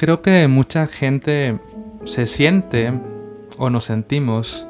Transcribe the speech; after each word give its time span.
creo 0.00 0.22
que 0.22 0.48
mucha 0.48 0.86
gente 0.86 1.58
se 2.06 2.24
siente 2.24 2.90
o 3.58 3.68
nos 3.68 3.84
sentimos 3.84 4.66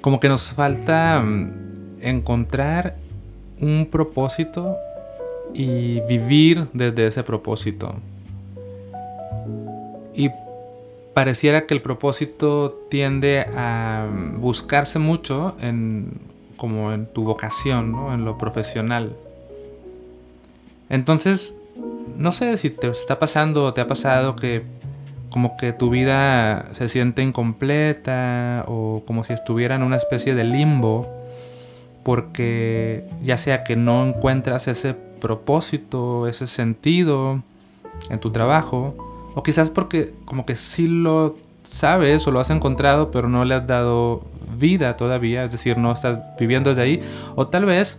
como 0.00 0.20
que 0.20 0.30
nos 0.30 0.52
falta 0.52 1.20
mm, 1.20 1.98
encontrar 2.00 2.96
un 3.60 3.88
propósito 3.90 4.74
y 5.52 6.00
vivir 6.08 6.66
desde 6.72 7.08
ese 7.08 7.24
propósito. 7.24 7.94
Y 10.14 10.30
pareciera 11.12 11.66
que 11.66 11.74
el 11.74 11.82
propósito 11.82 12.86
tiende 12.88 13.44
a 13.54 14.08
buscarse 14.38 14.98
mucho 14.98 15.58
en 15.60 16.08
como 16.56 16.90
en 16.90 17.04
tu 17.04 17.22
vocación, 17.22 17.92
¿no? 17.92 18.14
en 18.14 18.24
lo 18.24 18.38
profesional. 18.38 19.14
Entonces, 20.88 21.54
no 22.16 22.32
sé 22.32 22.56
si 22.56 22.70
te 22.70 22.88
está 22.88 23.18
pasando 23.18 23.64
o 23.64 23.74
te 23.74 23.80
ha 23.80 23.86
pasado 23.86 24.36
que 24.36 24.62
como 25.30 25.56
que 25.56 25.72
tu 25.72 25.90
vida 25.90 26.66
se 26.72 26.88
siente 26.88 27.22
incompleta 27.22 28.64
o 28.68 29.02
como 29.06 29.24
si 29.24 29.32
estuviera 29.32 29.74
en 29.74 29.82
una 29.82 29.96
especie 29.96 30.34
de 30.34 30.44
limbo 30.44 31.06
porque 32.04 33.04
ya 33.22 33.36
sea 33.36 33.64
que 33.64 33.76
no 33.76 34.06
encuentras 34.06 34.68
ese 34.68 34.94
propósito, 34.94 36.26
ese 36.26 36.46
sentido 36.46 37.42
en 38.08 38.20
tu 38.20 38.30
trabajo 38.30 38.94
o 39.34 39.42
quizás 39.42 39.68
porque 39.68 40.14
como 40.24 40.46
que 40.46 40.56
sí 40.56 40.88
lo 40.88 41.34
sabes 41.64 42.26
o 42.26 42.30
lo 42.30 42.40
has 42.40 42.50
encontrado 42.50 43.10
pero 43.10 43.28
no 43.28 43.44
le 43.44 43.54
has 43.54 43.66
dado 43.66 44.22
vida 44.56 44.96
todavía, 44.96 45.44
es 45.44 45.50
decir, 45.50 45.76
no 45.76 45.92
estás 45.92 46.18
viviendo 46.38 46.70
desde 46.70 46.82
ahí 46.82 47.02
o 47.34 47.48
tal 47.48 47.66
vez 47.66 47.98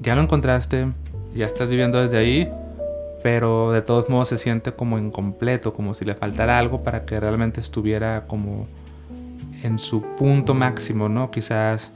ya 0.00 0.14
lo 0.16 0.22
encontraste, 0.22 0.88
ya 1.34 1.46
estás 1.46 1.68
viviendo 1.68 2.02
desde 2.02 2.18
ahí 2.18 2.52
pero 3.24 3.72
de 3.72 3.80
todos 3.80 4.10
modos 4.10 4.28
se 4.28 4.36
siente 4.36 4.74
como 4.74 4.98
incompleto, 4.98 5.72
como 5.72 5.94
si 5.94 6.04
le 6.04 6.14
faltara 6.14 6.58
algo 6.58 6.82
para 6.82 7.06
que 7.06 7.18
realmente 7.18 7.58
estuviera 7.58 8.26
como 8.26 8.66
en 9.62 9.78
su 9.78 10.02
punto 10.02 10.52
máximo, 10.52 11.08
¿no? 11.08 11.30
Quizás 11.30 11.90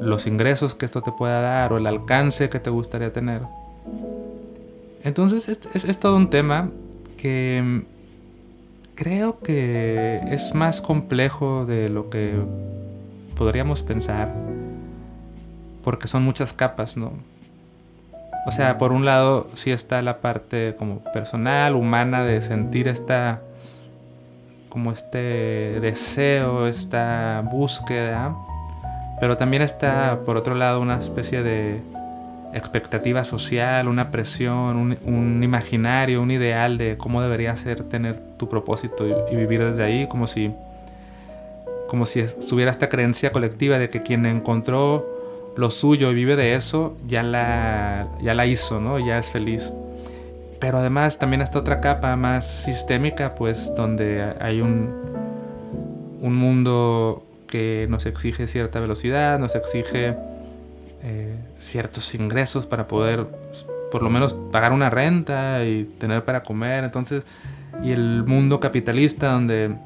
los 0.00 0.26
ingresos 0.26 0.74
que 0.74 0.84
esto 0.84 1.00
te 1.00 1.12
pueda 1.12 1.40
dar 1.40 1.72
o 1.72 1.78
el 1.78 1.86
alcance 1.86 2.48
que 2.48 2.58
te 2.58 2.70
gustaría 2.70 3.12
tener. 3.12 3.42
Entonces 5.04 5.48
es, 5.48 5.84
es 5.84 6.00
todo 6.00 6.16
un 6.16 6.28
tema 6.28 6.72
que 7.16 7.84
creo 8.96 9.38
que 9.38 10.22
es 10.28 10.56
más 10.56 10.80
complejo 10.80 11.66
de 11.66 11.88
lo 11.88 12.10
que 12.10 12.32
podríamos 13.36 13.84
pensar, 13.84 14.34
porque 15.84 16.08
son 16.08 16.24
muchas 16.24 16.52
capas, 16.52 16.96
¿no? 16.96 17.12
O 18.46 18.50
sea, 18.50 18.78
por 18.78 18.92
un 18.92 19.04
lado 19.04 19.48
sí 19.54 19.70
está 19.70 20.00
la 20.02 20.18
parte 20.18 20.74
como 20.78 21.00
personal, 21.12 21.74
humana, 21.74 22.24
de 22.24 22.40
sentir 22.40 22.88
esta, 22.88 23.40
como 24.68 24.92
este 24.92 25.80
deseo, 25.80 26.66
esta 26.66 27.42
búsqueda, 27.50 28.34
pero 29.20 29.36
también 29.36 29.62
está, 29.62 30.20
por 30.24 30.36
otro 30.36 30.54
lado, 30.54 30.80
una 30.80 30.98
especie 30.98 31.42
de 31.42 31.80
expectativa 32.54 33.24
social, 33.24 33.88
una 33.88 34.10
presión, 34.10 34.96
un, 35.04 35.42
imaginario, 35.42 36.22
un 36.22 36.30
ideal 36.30 36.78
de 36.78 36.96
cómo 36.96 37.20
debería 37.20 37.54
ser 37.56 37.84
tener 37.84 38.18
tu 38.38 38.48
propósito 38.48 39.06
y, 39.06 39.36
vivir 39.36 39.62
desde 39.62 39.84
ahí, 39.84 40.06
como 40.06 40.26
si, 40.26 40.52
como 41.88 42.06
si 42.06 42.20
estuviera 42.20 42.70
esta 42.70 42.88
creencia 42.88 43.32
colectiva 43.32 43.78
de 43.78 43.90
que 43.90 44.02
quien 44.02 44.24
encontró 44.26 45.17
lo 45.58 45.70
suyo 45.70 46.12
y 46.12 46.14
vive 46.14 46.36
de 46.36 46.54
eso, 46.54 46.96
ya 47.08 47.24
la, 47.24 48.06
ya 48.22 48.32
la 48.32 48.46
hizo, 48.46 48.80
¿no? 48.80 49.00
Ya 49.00 49.18
es 49.18 49.32
feliz. 49.32 49.72
Pero 50.60 50.78
además 50.78 51.18
también 51.18 51.42
está 51.42 51.58
otra 51.58 51.80
capa 51.80 52.14
más 52.14 52.62
sistémica, 52.62 53.34
pues 53.34 53.74
donde 53.74 54.34
hay 54.40 54.60
un, 54.60 54.94
un 56.20 56.36
mundo 56.36 57.26
que 57.48 57.88
nos 57.90 58.06
exige 58.06 58.46
cierta 58.46 58.78
velocidad, 58.78 59.40
nos 59.40 59.56
exige 59.56 60.14
eh, 61.02 61.36
ciertos 61.56 62.14
ingresos 62.14 62.64
para 62.64 62.86
poder 62.86 63.26
por 63.90 64.04
lo 64.04 64.10
menos 64.10 64.34
pagar 64.34 64.72
una 64.72 64.90
renta 64.90 65.64
y 65.64 65.86
tener 65.98 66.24
para 66.24 66.44
comer. 66.44 66.84
Entonces, 66.84 67.24
y 67.82 67.90
el 67.90 68.22
mundo 68.22 68.60
capitalista 68.60 69.32
donde 69.32 69.76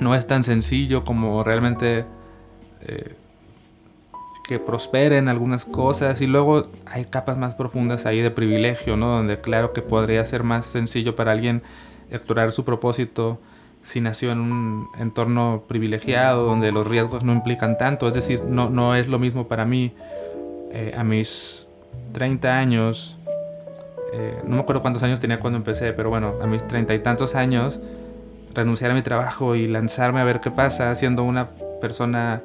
no 0.00 0.16
es 0.16 0.26
tan 0.26 0.42
sencillo 0.42 1.04
como 1.04 1.44
realmente 1.44 2.04
eh, 2.80 3.14
que 4.50 4.58
prosperen 4.58 5.28
algunas 5.28 5.64
cosas 5.64 6.20
y 6.20 6.26
luego 6.26 6.66
hay 6.84 7.04
capas 7.04 7.38
más 7.38 7.54
profundas 7.54 8.04
ahí 8.04 8.20
de 8.20 8.32
privilegio, 8.32 8.96
¿no? 8.96 9.06
Donde 9.06 9.40
claro 9.40 9.72
que 9.72 9.80
podría 9.80 10.24
ser 10.24 10.42
más 10.42 10.66
sencillo 10.66 11.14
para 11.14 11.30
alguien 11.30 11.62
explorar 12.10 12.50
su 12.50 12.64
propósito 12.64 13.38
si 13.84 14.00
nació 14.00 14.32
en 14.32 14.40
un 14.40 14.88
entorno 14.98 15.62
privilegiado, 15.68 16.46
donde 16.46 16.72
los 16.72 16.84
riesgos 16.88 17.22
no 17.22 17.32
implican 17.32 17.78
tanto. 17.78 18.08
Es 18.08 18.12
decir, 18.12 18.42
no, 18.42 18.68
no 18.70 18.96
es 18.96 19.06
lo 19.06 19.20
mismo 19.20 19.46
para 19.46 19.64
mí 19.64 19.92
eh, 20.72 20.94
a 20.98 21.04
mis 21.04 21.68
30 22.12 22.58
años, 22.58 23.18
eh, 24.12 24.40
no 24.42 24.56
me 24.56 24.62
acuerdo 24.62 24.82
cuántos 24.82 25.04
años 25.04 25.20
tenía 25.20 25.38
cuando 25.38 25.58
empecé, 25.58 25.92
pero 25.92 26.10
bueno, 26.10 26.34
a 26.42 26.46
mis 26.48 26.66
treinta 26.66 26.92
y 26.92 26.98
tantos 26.98 27.36
años, 27.36 27.78
renunciar 28.52 28.90
a 28.90 28.94
mi 28.94 29.02
trabajo 29.02 29.54
y 29.54 29.68
lanzarme 29.68 30.18
a 30.18 30.24
ver 30.24 30.40
qué 30.40 30.50
pasa 30.50 30.92
siendo 30.96 31.22
una 31.22 31.50
persona 31.80 32.42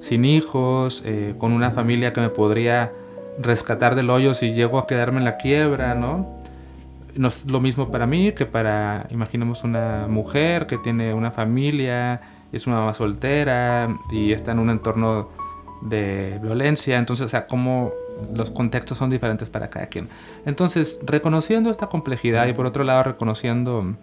sin 0.00 0.24
hijos, 0.24 1.02
eh, 1.04 1.34
con 1.38 1.52
una 1.52 1.70
familia 1.70 2.12
que 2.12 2.20
me 2.20 2.28
podría 2.28 2.92
rescatar 3.38 3.94
del 3.94 4.10
hoyo 4.10 4.34
si 4.34 4.52
llego 4.52 4.78
a 4.78 4.86
quedarme 4.86 5.18
en 5.18 5.24
la 5.24 5.36
quiebra, 5.36 5.94
¿no? 5.94 6.42
No 7.16 7.28
es 7.28 7.46
lo 7.46 7.60
mismo 7.60 7.90
para 7.90 8.06
mí 8.06 8.32
que 8.32 8.46
para, 8.46 9.06
imaginemos, 9.10 9.64
una 9.64 10.06
mujer 10.08 10.66
que 10.66 10.78
tiene 10.78 11.14
una 11.14 11.30
familia, 11.30 12.20
es 12.52 12.66
una 12.66 12.76
mamá 12.76 12.94
soltera 12.94 13.88
y 14.10 14.32
está 14.32 14.52
en 14.52 14.58
un 14.58 14.70
entorno 14.70 15.28
de 15.80 16.38
violencia. 16.42 16.98
Entonces, 16.98 17.26
o 17.26 17.28
sea, 17.28 17.46
cómo 17.46 17.92
los 18.34 18.50
contextos 18.50 18.98
son 18.98 19.10
diferentes 19.10 19.50
para 19.50 19.70
cada 19.70 19.86
quien. 19.86 20.08
Entonces, 20.46 21.00
reconociendo 21.04 21.70
esta 21.70 21.88
complejidad 21.88 22.46
y 22.46 22.52
por 22.52 22.66
otro 22.66 22.84
lado 22.84 23.04
reconociendo 23.04 23.94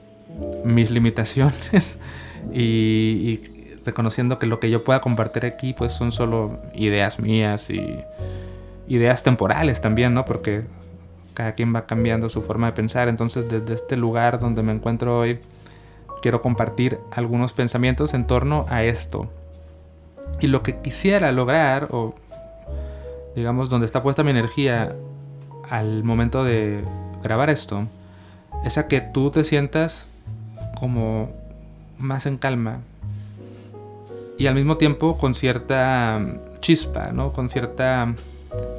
mis 0.64 0.90
limitaciones 0.92 2.00
y, 2.54 2.62
y 2.62 3.61
reconociendo 3.86 4.40
que 4.40 4.48
lo 4.48 4.60
que 4.60 4.70
yo 4.70 4.84
pueda 4.84 5.02
compartir 5.02 5.46
aquí 5.46 5.74
pues 5.74 5.92
son 5.92 6.12
solo 6.12 6.60
ideas 6.74 7.20
mías 7.20 7.70
y 7.70 8.04
ideas 8.88 9.24
temporales 9.24 9.82
también, 9.82 10.14
¿no? 10.14 10.26
Porque 10.26 10.64
cada 11.34 11.54
quien 11.54 11.74
va 11.74 11.86
cambiando 11.86 12.30
su 12.30 12.42
forma 12.42 12.68
de 12.68 12.74
pensar. 12.74 13.08
Entonces 13.08 13.50
desde 13.50 13.74
este 13.74 13.98
lugar 13.98 14.40
donde 14.40 14.64
me 14.64 14.74
encuentro 14.74 15.20
hoy 15.20 15.40
quiero 16.22 16.42
compartir 16.42 17.00
algunos 17.12 17.54
pensamientos 17.54 18.14
en 18.14 18.28
torno 18.28 18.66
a 18.70 18.84
esto. 18.84 19.30
Y 20.40 20.48
lo 20.48 20.64
que 20.64 20.78
quisiera 20.78 21.32
lograr, 21.32 21.88
o 21.92 22.16
digamos 23.36 23.70
donde 23.70 23.86
está 23.86 24.04
puesta 24.04 24.24
mi 24.24 24.32
energía 24.32 24.96
al 25.70 26.04
momento 26.04 26.44
de 26.44 26.84
grabar 27.24 27.50
esto, 27.50 27.88
es 28.64 28.78
a 28.78 28.88
que 28.88 29.02
tú 29.02 29.32
te 29.32 29.44
sientas 29.44 30.08
como 30.80 31.32
más 31.98 32.26
en 32.26 32.38
calma, 32.38 32.82
y 34.38 34.48
al 34.48 34.56
mismo 34.56 34.78
tiempo 34.78 35.18
con 35.18 35.34
cierta 35.34 36.20
chispa, 36.60 37.12
¿no? 37.12 37.32
Con 37.32 37.50
cierta 37.50 38.14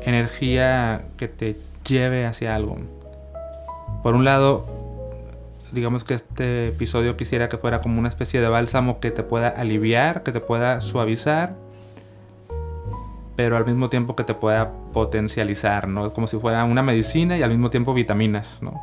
energía 0.02 1.04
que 1.16 1.28
te 1.28 1.56
lleve 1.86 2.26
hacia 2.26 2.54
algo. 2.54 2.78
Por 4.02 4.14
un 4.14 4.24
lado, 4.24 4.66
digamos 5.72 6.04
que 6.04 6.14
este 6.14 6.68
episodio 6.68 7.16
quisiera 7.16 7.48
que 7.48 7.56
fuera 7.56 7.80
como 7.80 7.98
una 7.98 8.08
especie 8.08 8.40
de 8.40 8.48
bálsamo 8.48 9.00
que 9.00 9.10
te 9.10 9.22
pueda 9.22 9.48
aliviar, 9.48 10.22
que 10.22 10.32
te 10.32 10.40
pueda 10.40 10.80
suavizar, 10.80 11.54
pero 13.36 13.56
al 13.56 13.66
mismo 13.66 13.88
tiempo 13.88 14.14
que 14.14 14.24
te 14.24 14.34
pueda 14.34 14.70
potencializar, 14.92 15.88
¿no? 15.88 16.12
Como 16.12 16.26
si 16.26 16.38
fuera 16.38 16.64
una 16.64 16.82
medicina 16.82 17.38
y 17.38 17.42
al 17.42 17.50
mismo 17.50 17.70
tiempo 17.70 17.94
vitaminas, 17.94 18.58
¿no? 18.60 18.80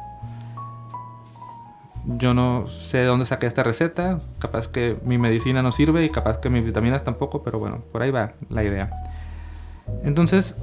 Yo 2.18 2.34
no 2.34 2.68
sé 2.68 3.00
de 3.00 3.06
dónde 3.06 3.26
saqué 3.26 3.46
esta 3.46 3.64
receta, 3.64 4.20
capaz 4.40 4.68
que 4.68 4.98
mi 5.04 5.18
medicina 5.18 5.62
no 5.62 5.72
sirve 5.72 6.04
y 6.06 6.10
capaz 6.10 6.40
que 6.40 6.50
mis 6.50 6.64
vitaminas 6.64 7.04
tampoco, 7.04 7.44
pero 7.44 7.60
bueno, 7.60 7.84
por 7.92 8.02
ahí 8.02 8.12
va 8.12 8.34
la 8.50 8.64
idea. 8.64 8.90
Entonces, 10.04 10.56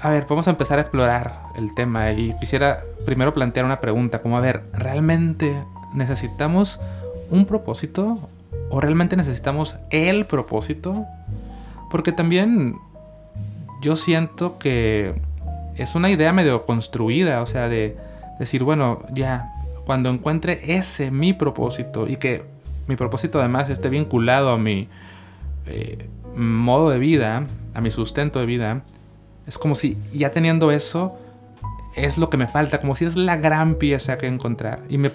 a 0.00 0.10
ver, 0.10 0.26
vamos 0.28 0.46
a 0.46 0.50
empezar 0.50 0.78
a 0.78 0.82
explorar 0.82 1.40
el 1.56 1.74
tema 1.74 2.12
y 2.12 2.34
quisiera 2.38 2.82
primero 3.04 3.34
plantear 3.34 3.66
una 3.66 3.80
pregunta, 3.80 4.20
como 4.20 4.36
a 4.36 4.40
ver, 4.40 4.62
¿realmente 4.72 5.56
necesitamos 5.92 6.80
un 7.30 7.46
propósito 7.46 8.16
o 8.70 8.80
realmente 8.80 9.16
necesitamos 9.16 9.76
el 9.90 10.24
propósito? 10.26 11.04
Porque 11.90 12.12
también 12.12 12.76
yo 13.80 13.96
siento 13.96 14.58
que 14.58 15.14
es 15.76 15.94
una 15.94 16.10
idea 16.10 16.32
medio 16.32 16.64
construida, 16.64 17.42
o 17.42 17.46
sea, 17.46 17.68
de 17.68 17.96
decir, 18.38 18.62
bueno, 18.62 19.00
ya, 19.12 19.52
cuando 19.88 20.10
encuentre 20.10 20.76
ese 20.76 21.10
mi 21.10 21.32
propósito 21.32 22.06
y 22.06 22.18
que 22.18 22.42
mi 22.88 22.96
propósito 22.96 23.38
además 23.38 23.70
esté 23.70 23.88
vinculado 23.88 24.50
a 24.50 24.58
mi 24.58 24.86
eh, 25.64 26.10
modo 26.36 26.90
de 26.90 26.98
vida, 26.98 27.46
a 27.72 27.80
mi 27.80 27.90
sustento 27.90 28.38
de 28.38 28.44
vida, 28.44 28.82
es 29.46 29.56
como 29.56 29.74
si 29.74 29.96
ya 30.12 30.30
teniendo 30.30 30.72
eso, 30.72 31.18
es 31.96 32.18
lo 32.18 32.28
que 32.28 32.36
me 32.36 32.46
falta, 32.46 32.80
como 32.80 32.94
si 32.94 33.06
es 33.06 33.16
la 33.16 33.38
gran 33.38 33.76
pieza 33.76 34.18
que 34.18 34.26
encontrar. 34.26 34.82
Y 34.90 34.98
mi, 34.98 35.08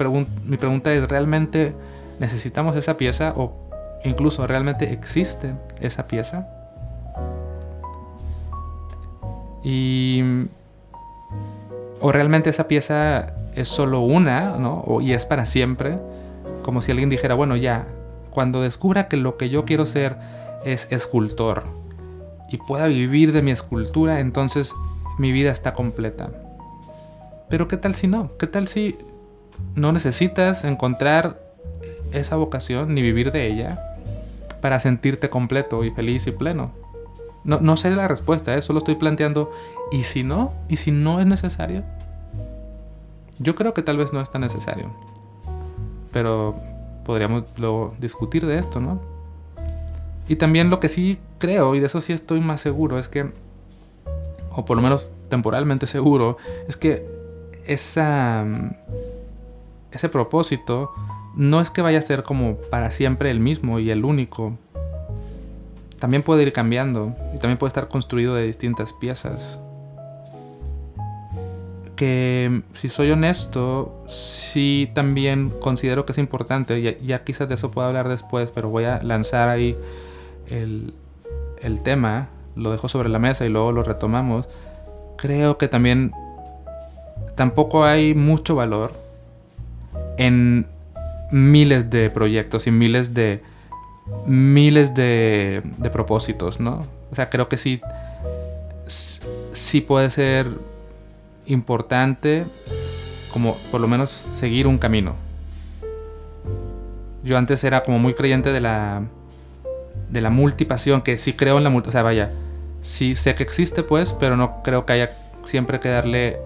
mi 0.44 0.58
pregunta 0.58 0.92
es, 0.92 1.08
¿realmente 1.08 1.76
necesitamos 2.20 2.76
esa 2.76 2.98
pieza 2.98 3.32
o 3.36 3.54
incluso 4.04 4.48
realmente 4.48 4.92
existe 4.92 5.54
esa 5.82 6.08
pieza? 6.08 6.50
Y... 9.64 10.24
O 12.00 12.12
realmente 12.12 12.50
esa 12.50 12.68
pieza 12.68 13.36
es 13.56 13.68
solo 13.68 14.02
una, 14.02 14.58
¿no? 14.58 15.00
y 15.02 15.14
es 15.14 15.26
para 15.26 15.46
siempre. 15.46 15.98
Como 16.64 16.82
si 16.82 16.92
alguien 16.92 17.10
dijera, 17.10 17.36
bueno, 17.36 17.56
ya, 17.56 17.88
cuando 18.30 18.62
descubra 18.62 19.08
que 19.08 19.18
lo 19.18 19.38
que 19.38 19.50
yo 19.50 19.66
quiero 19.66 19.86
ser 19.86 20.18
es 20.66 20.88
escultor 20.92 21.64
y 22.50 22.58
pueda 22.58 22.88
vivir 22.88 23.32
de 23.32 23.42
mi 23.42 23.52
escultura, 23.52 24.20
entonces 24.20 24.74
mi 25.18 25.32
vida 25.32 25.52
está 25.52 25.74
completa. 25.74 26.30
Pero 27.50 27.68
¿qué 27.68 27.78
tal 27.78 27.96
si 27.96 28.08
no? 28.08 28.32
¿Qué 28.38 28.48
tal 28.48 28.68
si 28.68 28.98
no 29.76 29.92
necesitas 29.92 30.64
encontrar 30.64 31.40
esa 32.12 32.36
vocación 32.36 32.94
ni 32.94 33.02
vivir 33.02 33.32
de 33.32 33.48
ella 33.48 33.98
para 34.62 34.80
sentirte 34.80 35.30
completo 35.30 35.84
y 35.84 35.92
feliz 35.92 36.26
y 36.28 36.32
pleno? 36.32 36.72
No, 37.44 37.60
no 37.60 37.76
sé 37.76 37.92
la 37.92 38.08
respuesta, 38.08 38.56
¿eh? 38.56 38.62
solo 38.62 38.80
estoy 38.80 38.96
planteando, 38.96 39.52
¿y 39.92 40.04
si 40.04 40.24
no? 40.24 40.54
¿Y 40.70 40.78
si 40.78 40.92
no 40.92 41.20
es 41.20 41.26
necesario? 41.26 41.84
Yo 43.44 43.56
creo 43.56 43.74
que 43.74 43.82
tal 43.82 43.98
vez 43.98 44.14
no 44.14 44.22
es 44.22 44.30
tan 44.30 44.42
necesario. 44.42 44.90
Pero 46.12 46.56
podríamos 47.04 47.44
luego 47.58 47.94
discutir 48.00 48.46
de 48.46 48.58
esto, 48.58 48.80
¿no? 48.80 49.02
Y 50.28 50.38
también 50.38 50.70
lo 50.70 50.80
que 50.80 50.88
sí 50.88 51.20
creo, 51.38 51.76
y 51.76 51.82
de 51.82 51.88
eso 51.88 52.00
sí 52.00 52.14
estoy 52.14 52.40
más 52.40 52.62
seguro, 52.62 52.98
es 52.98 53.10
que, 53.10 53.32
o 54.52 54.64
por 54.64 54.78
lo 54.78 54.84
menos 54.84 55.10
temporalmente 55.30 55.86
seguro, 55.86 56.38
es 56.68 56.78
que 56.78 57.06
esa, 57.66 58.46
ese 59.92 60.08
propósito 60.08 60.92
no 61.36 61.60
es 61.60 61.70
que 61.70 61.82
vaya 61.82 62.00
a 62.00 62.02
ser 62.02 62.24
como 62.24 62.56
para 62.56 62.92
siempre 62.92 63.32
el 63.32 63.42
mismo 63.42 63.80
y 63.80 63.92
el 63.92 64.06
único. 64.06 64.58
También 66.00 66.24
puede 66.24 66.44
ir 66.44 66.54
cambiando 66.54 67.14
y 67.36 67.40
también 67.40 67.58
puede 67.58 67.70
estar 67.70 67.90
construido 67.90 68.36
de 68.36 68.44
distintas 68.44 68.94
piezas 68.94 69.60
si 72.74 72.90
soy 72.90 73.12
honesto, 73.12 74.04
sí 74.08 74.90
también 74.94 75.52
considero 75.62 76.06
que 76.06 76.12
es 76.12 76.18
importante, 76.18 76.82
ya, 76.82 76.98
ya 77.00 77.24
quizás 77.24 77.48
de 77.50 77.56
eso 77.56 77.72
puedo 77.72 77.88
hablar 77.88 78.10
después, 78.10 78.52
pero 78.52 78.70
voy 78.70 78.86
a 78.86 79.02
lanzar 79.04 79.50
ahí 79.50 79.78
el, 80.48 80.94
el 81.62 81.82
tema, 81.82 82.30
lo 82.56 82.72
dejo 82.72 82.88
sobre 82.88 83.10
la 83.10 83.20
mesa 83.20 83.46
y 83.46 83.50
luego 83.50 83.72
lo 83.72 83.84
retomamos. 83.84 84.48
Creo 85.18 85.58
que 85.58 85.68
también 85.68 86.12
tampoco 87.36 87.86
hay 87.86 88.14
mucho 88.14 88.56
valor 88.56 88.94
en 90.18 90.68
miles 91.32 91.90
de 91.90 92.10
proyectos 92.10 92.68
y 92.68 92.72
miles 92.72 93.14
de 93.14 93.42
miles 94.26 94.94
de, 94.94 95.62
de 95.78 95.90
propósitos, 95.90 96.60
¿no? 96.60 96.86
O 97.12 97.16
sea, 97.16 97.30
creo 97.30 97.48
que 97.48 97.58
sí, 97.58 97.82
sí 99.54 99.82
puede 99.82 100.10
ser 100.10 100.48
importante 101.46 102.46
como 103.32 103.58
por 103.72 103.82
lo 103.82 103.88
menos 103.88 104.10
seguir 104.10 104.68
un 104.68 104.78
camino. 104.78 105.16
Yo 107.24 107.38
antes 107.38 107.64
era 107.64 107.84
como 107.84 108.00
muy 108.00 108.14
creyente 108.14 108.52
de 108.52 108.62
la 108.62 109.04
de 110.10 110.22
la 110.22 110.30
multipasión, 110.30 111.02
que 111.02 111.18
sí 111.18 111.34
creo 111.34 111.58
en 111.58 111.64
la 111.64 111.70
multi, 111.70 111.90
o 111.90 111.92
sea, 111.92 112.04
vaya, 112.04 112.32
sí 112.82 113.16
sé 113.16 113.34
que 113.34 113.44
existe 113.44 113.82
pues, 113.82 114.14
pero 114.14 114.38
no 114.38 114.62
creo 114.64 114.86
que 114.86 114.94
haya 114.94 115.12
siempre 115.44 115.80
que 115.80 115.90
darle 115.90 116.40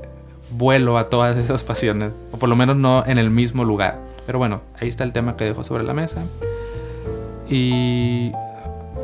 vuelo 0.51 0.97
a 0.97 1.09
todas 1.09 1.38
esas 1.44 1.63
pasiones, 1.63 2.11
o 2.31 2.38
por 2.38 2.49
lo 2.49 2.55
menos 2.55 2.77
no 2.77 3.05
en 3.05 3.17
el 3.17 3.29
mismo 3.29 3.65
lugar. 3.65 3.99
Pero 4.25 4.39
bueno, 4.39 4.61
ahí 4.79 4.88
está 4.88 5.03
el 5.03 5.13
tema 5.13 5.35
que 5.38 5.45
dejo 5.45 5.63
sobre 5.63 5.83
la 5.83 5.94
mesa. 5.94 6.23
Y 7.49 8.31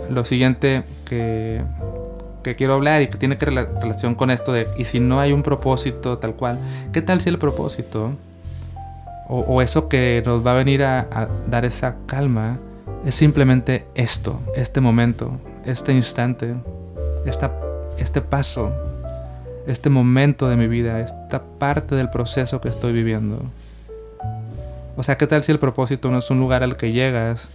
lo 0.10 0.26
siguiente 0.26 0.84
que 1.06 1.62
que 2.44 2.56
quiero 2.56 2.76
hablar 2.76 3.02
y 3.02 3.08
que 3.08 3.18
tiene 3.18 3.38
que 3.38 3.46
relación 3.46 4.14
con 4.14 4.30
esto 4.30 4.54
de, 4.54 4.68
y 4.78 4.84
si 4.84 5.00
no 5.00 5.20
hay 5.20 5.32
un 5.32 5.42
propósito 5.42 6.18
tal 6.20 6.36
cual, 6.36 6.60
¿qué 6.92 7.02
tal 7.02 7.22
si 7.22 7.30
el 7.30 7.40
propósito 7.40 8.12
o, 9.28 9.62
eso 9.62 9.88
que 9.88 10.22
nos 10.26 10.46
va 10.46 10.52
a 10.52 10.56
venir 10.56 10.84
a, 10.84 11.30
dar 11.48 11.66
esa 11.66 11.96
calma 12.06 12.60
es 13.06 13.16
simplemente 13.16 13.86
esto, 13.96 14.40
este 14.56 14.82
momento, 14.82 15.40
este 15.66 15.94
instante, 15.94 16.54
esta, 17.26 17.52
este 17.98 18.22
paso, 18.22 18.72
este 19.66 19.90
momento 19.90 20.50
de 20.50 20.58
mi 20.58 20.68
vida, 20.68 21.00
esta 21.00 21.42
parte 21.42 21.96
del 21.96 22.10
proceso 22.10 22.62
que 22.62 22.70
estoy 22.70 22.94
viviendo? 22.94 23.42
O 24.96 25.04
sea, 25.04 25.18
¿qué 25.18 25.26
tal 25.26 25.44
si 25.44 25.52
el 25.52 25.60
propósito 25.60 26.12
no 26.12 26.20
es 26.20 26.30
un 26.30 26.40
lugar 26.40 26.62
al 26.62 26.78
que 26.78 26.92
llegas, 26.92 27.50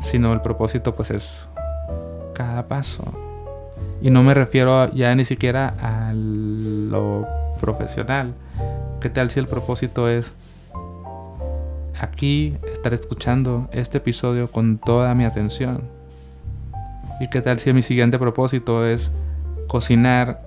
sino 0.00 0.32
el 0.32 0.42
propósito 0.42 0.94
pues 0.94 1.10
es 1.10 1.48
cada 2.34 2.66
paso? 2.66 3.29
Y 4.02 4.10
no 4.10 4.22
me 4.22 4.32
refiero 4.32 4.92
ya 4.94 5.14
ni 5.14 5.24
siquiera 5.24 5.74
a 5.78 6.12
lo 6.14 7.26
profesional. 7.60 8.32
¿Qué 9.00 9.10
tal 9.10 9.30
si 9.30 9.40
el 9.40 9.46
propósito 9.46 10.08
es 10.08 10.34
aquí 11.98 12.56
estar 12.72 12.94
escuchando 12.94 13.68
este 13.72 13.98
episodio 13.98 14.50
con 14.50 14.78
toda 14.78 15.14
mi 15.14 15.24
atención? 15.24 15.82
¿Y 17.20 17.28
qué 17.28 17.42
tal 17.42 17.58
si 17.58 17.72
mi 17.74 17.82
siguiente 17.82 18.18
propósito 18.18 18.86
es 18.86 19.10
cocinar 19.68 20.40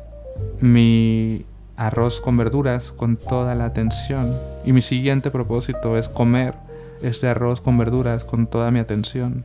mi 0.59 1.45
arroz 1.77 2.21
con 2.21 2.37
verduras 2.37 2.91
con 2.91 3.17
toda 3.17 3.53
la 3.53 3.65
atención? 3.65 4.35
Y 4.65 4.73
mi 4.73 4.81
siguiente 4.81 5.29
propósito 5.29 5.95
es 5.97 6.09
comer 6.09 6.55
este 7.03 7.27
arroz 7.27 7.61
con 7.61 7.77
verduras 7.77 8.23
con 8.23 8.47
toda 8.47 8.71
mi 8.71 8.79
atención. 8.79 9.43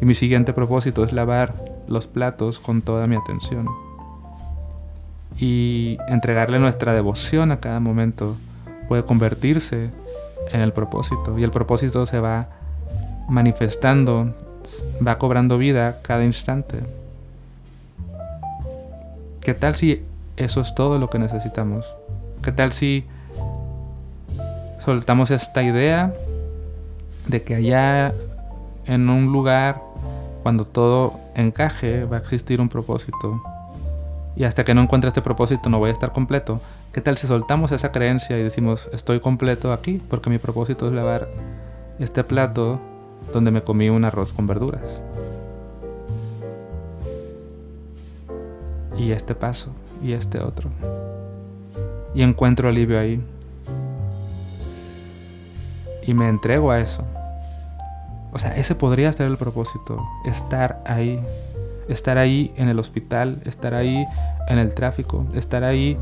Y 0.00 0.04
mi 0.04 0.14
siguiente 0.14 0.52
propósito 0.52 1.02
es 1.02 1.12
lavar 1.12 1.73
los 1.88 2.06
platos 2.06 2.60
con 2.60 2.82
toda 2.82 3.06
mi 3.06 3.16
atención. 3.16 3.68
Y 5.36 5.98
entregarle 6.08 6.58
nuestra 6.58 6.94
devoción 6.94 7.50
a 7.50 7.60
cada 7.60 7.80
momento 7.80 8.36
puede 8.88 9.04
convertirse 9.04 9.90
en 10.50 10.60
el 10.60 10.72
propósito. 10.72 11.38
Y 11.38 11.42
el 11.42 11.50
propósito 11.50 12.06
se 12.06 12.20
va 12.20 12.48
manifestando, 13.28 14.34
va 15.06 15.18
cobrando 15.18 15.58
vida 15.58 15.98
cada 16.02 16.24
instante. 16.24 16.78
¿Qué 19.40 19.54
tal 19.54 19.74
si 19.74 20.02
eso 20.36 20.60
es 20.60 20.74
todo 20.74 20.98
lo 20.98 21.10
que 21.10 21.18
necesitamos? 21.18 21.96
¿Qué 22.42 22.52
tal 22.52 22.72
si 22.72 23.04
soltamos 24.84 25.30
esta 25.30 25.62
idea 25.62 26.12
de 27.26 27.42
que 27.42 27.54
allá 27.54 28.14
en 28.86 29.08
un 29.08 29.32
lugar, 29.32 29.82
cuando 30.44 30.66
todo 30.66 31.20
encaje, 31.34 32.04
va 32.04 32.18
a 32.18 32.20
existir 32.20 32.60
un 32.60 32.68
propósito. 32.68 33.42
Y 34.36 34.44
hasta 34.44 34.62
que 34.62 34.74
no 34.74 34.82
encuentre 34.82 35.08
este 35.08 35.22
propósito 35.22 35.70
no 35.70 35.78
voy 35.78 35.88
a 35.88 35.92
estar 35.92 36.12
completo. 36.12 36.60
¿Qué 36.92 37.00
tal 37.00 37.16
si 37.16 37.26
soltamos 37.26 37.72
esa 37.72 37.90
creencia 37.92 38.38
y 38.38 38.42
decimos, 38.42 38.90
estoy 38.92 39.20
completo 39.20 39.72
aquí 39.72 40.02
porque 40.10 40.28
mi 40.28 40.36
propósito 40.36 40.86
es 40.86 40.92
lavar 40.92 41.30
este 41.98 42.24
plato 42.24 42.78
donde 43.32 43.52
me 43.52 43.62
comí 43.62 43.88
un 43.88 44.04
arroz 44.04 44.34
con 44.34 44.46
verduras? 44.46 45.00
Y 48.98 49.12
este 49.12 49.34
paso, 49.34 49.70
y 50.02 50.12
este 50.12 50.40
otro. 50.40 50.68
Y 52.14 52.20
encuentro 52.20 52.68
alivio 52.68 53.00
ahí. 53.00 53.18
Y 56.02 56.12
me 56.12 56.28
entrego 56.28 56.70
a 56.70 56.80
eso. 56.80 57.02
O 58.34 58.38
sea, 58.38 58.56
ese 58.56 58.74
podría 58.74 59.12
ser 59.12 59.28
el 59.28 59.36
propósito, 59.36 60.04
estar 60.26 60.82
ahí, 60.86 61.20
estar 61.88 62.18
ahí 62.18 62.52
en 62.56 62.68
el 62.68 62.80
hospital, 62.80 63.40
estar 63.44 63.74
ahí 63.74 64.04
en 64.48 64.58
el 64.58 64.74
tráfico, 64.74 65.24
estar 65.34 65.62
ahí 65.62 65.96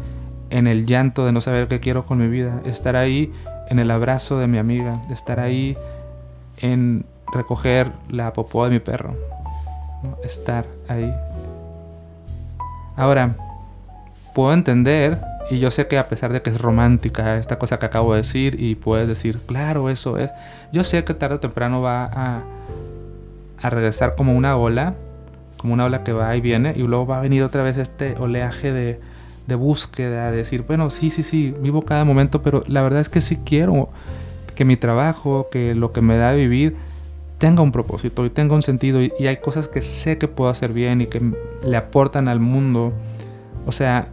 en 0.48 0.66
el 0.66 0.86
llanto 0.86 1.26
de 1.26 1.32
no 1.32 1.42
saber 1.42 1.68
qué 1.68 1.78
quiero 1.78 2.06
con 2.06 2.18
mi 2.18 2.28
vida, 2.28 2.60
estar 2.64 2.96
ahí 2.96 3.30
en 3.68 3.78
el 3.78 3.90
abrazo 3.90 4.38
de 4.38 4.46
mi 4.46 4.56
amiga, 4.56 5.02
estar 5.10 5.40
ahí 5.40 5.76
en 6.58 7.04
recoger 7.34 7.92
la 8.08 8.32
popó 8.32 8.64
de 8.64 8.70
mi 8.70 8.78
perro, 8.78 9.14
estar 10.24 10.64
ahí. 10.88 11.14
Ahora, 12.96 13.36
puedo 14.34 14.54
entender 14.54 15.20
y 15.50 15.58
yo 15.58 15.70
sé 15.70 15.86
que 15.86 15.98
a 15.98 16.08
pesar 16.08 16.32
de 16.32 16.42
que 16.42 16.50
es 16.50 16.60
romántica 16.60 17.36
esta 17.36 17.58
cosa 17.58 17.78
que 17.78 17.86
acabo 17.86 18.12
de 18.12 18.18
decir 18.18 18.56
y 18.60 18.74
puedes 18.74 19.08
decir, 19.08 19.40
claro, 19.46 19.90
eso 19.90 20.18
es, 20.18 20.30
yo 20.72 20.84
sé 20.84 21.04
que 21.04 21.14
tarde 21.14 21.36
o 21.36 21.40
temprano 21.40 21.82
va 21.82 22.04
a, 22.04 22.42
regresar 23.68 24.16
como 24.16 24.34
una 24.34 24.56
ola, 24.56 24.94
como 25.56 25.74
una 25.74 25.84
ola 25.84 26.02
que 26.02 26.12
va 26.12 26.34
y 26.36 26.40
viene, 26.40 26.72
y 26.74 26.80
luego 26.80 27.06
va 27.06 27.18
a 27.18 27.20
venir 27.20 27.44
otra 27.44 27.62
vez 27.62 27.76
este 27.76 28.16
oleaje 28.18 28.72
de, 28.72 29.00
búsqueda, 29.54 30.30
de 30.30 30.38
decir, 30.38 30.64
bueno, 30.66 30.88
sí, 30.88 31.10
sí, 31.10 31.22
sí, 31.22 31.54
vivo 31.60 31.82
cada 31.82 32.06
momento, 32.06 32.40
pero 32.40 32.64
la 32.66 32.80
verdad 32.80 33.00
es 33.00 33.10
que 33.10 33.20
sí 33.20 33.36
quiero 33.44 33.90
que 34.54 34.64
mi 34.64 34.76
trabajo, 34.76 35.48
que 35.52 35.74
lo 35.74 35.92
que 35.92 36.00
me 36.00 36.16
da 36.16 36.30
de 36.30 36.38
vivir, 36.38 36.76
tenga 37.36 37.62
un 37.62 37.70
propósito 37.70 38.24
y 38.24 38.30
tenga 38.30 38.54
un 38.54 38.62
sentido 38.62 39.02
y 39.02 39.26
hay 39.26 39.36
cosas 39.36 39.68
que 39.68 39.82
sé 39.82 40.16
que 40.16 40.26
puedo 40.26 40.48
hacer 40.48 40.72
bien 40.72 41.02
y 41.02 41.06
que 41.06 41.20
le 41.64 41.76
aportan 41.76 42.28
al 42.28 42.40
mundo. 42.40 42.94
O 43.66 43.72
sea, 43.72 44.08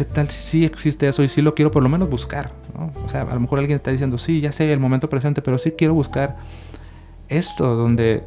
¿qué 0.00 0.06
tal 0.06 0.30
si 0.30 0.64
existe 0.64 1.06
eso 1.08 1.22
y 1.22 1.28
sí 1.28 1.42
lo 1.42 1.54
quiero 1.54 1.70
por 1.70 1.82
lo 1.82 1.90
menos 1.90 2.08
buscar? 2.08 2.52
O 3.04 3.08
sea, 3.10 3.20
a 3.20 3.34
lo 3.34 3.40
mejor 3.40 3.58
alguien 3.58 3.76
está 3.76 3.90
diciendo, 3.90 4.16
sí, 4.16 4.40
ya 4.40 4.50
sé 4.50 4.72
el 4.72 4.80
momento 4.80 5.10
presente, 5.10 5.42
pero 5.42 5.58
sí 5.58 5.72
quiero 5.72 5.92
buscar 5.92 6.38
esto, 7.28 7.76
donde 7.76 8.24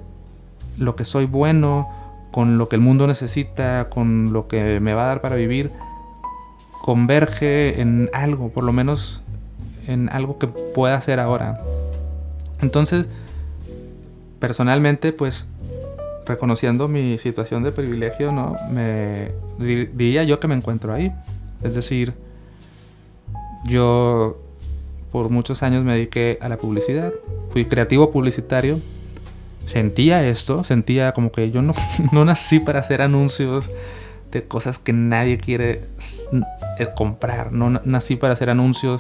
lo 0.78 0.96
que 0.96 1.04
soy 1.04 1.26
bueno, 1.26 1.90
con 2.32 2.60
lo 2.60 2.70
que 2.70 2.76
el 2.76 2.82
mundo 2.84 3.08
necesita, 3.08 3.88
con 3.90 4.34
lo 4.34 4.48
que 4.48 4.80
me 4.82 4.94
va 4.94 5.06
a 5.06 5.08
dar 5.08 5.22
para 5.22 5.36
vivir, 5.36 5.72
converge 6.84 7.82
en 7.82 8.08
algo, 8.14 8.50
por 8.50 8.66
lo 8.66 8.72
menos 8.72 9.24
en 9.88 10.10
algo 10.10 10.38
que 10.38 10.46
pueda 10.46 10.96
hacer 10.96 11.20
ahora. 11.20 11.60
Entonces, 12.62 13.10
personalmente, 14.38 15.12
pues 15.12 15.48
reconociendo 16.28 16.88
mi 16.88 17.18
situación 17.18 17.64
de 17.64 17.72
privilegio, 17.72 18.32
¿no? 18.32 18.56
Me 18.70 19.32
diría 19.58 20.24
yo 20.24 20.40
que 20.40 20.48
me 20.48 20.54
encuentro 20.54 20.94
ahí. 20.94 21.12
Es 21.64 21.76
decir, 21.76 22.14
yo 23.66 24.38
por 25.12 25.30
muchos 25.30 25.64
años 25.64 25.84
me 25.84 25.94
dediqué 25.94 26.38
a 26.42 26.50
la 26.50 26.58
publicidad, 26.58 27.14
fui 27.50 27.66
creativo 27.66 28.12
publicitario, 28.12 28.80
sentía 29.66 30.28
esto, 30.28 30.64
sentía 30.64 31.12
como 31.14 31.32
que 31.32 31.52
yo 31.52 31.62
no, 31.62 31.74
no 32.12 32.26
nací 32.26 32.60
para 32.60 32.80
hacer 32.80 33.02
anuncios 33.02 33.70
de 34.32 34.44
cosas 34.44 34.80
que 34.80 34.94
nadie 34.94 35.38
quiere 35.38 35.82
eh, 36.80 36.88
comprar, 36.96 37.52
no 37.52 37.70
nací 37.70 38.16
para 38.16 38.34
hacer 38.34 38.50
anuncios 38.50 39.00